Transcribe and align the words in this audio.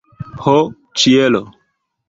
Ho, 0.45 0.55
ĉielo! 1.03 1.45